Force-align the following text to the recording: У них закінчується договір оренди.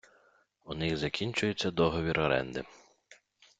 У 0.65 0.73
них 0.75 0.97
закінчується 0.97 1.71
договір 1.71 2.19
оренди. 2.19 2.63